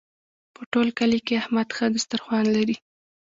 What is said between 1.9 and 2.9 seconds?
دسترخوان لري.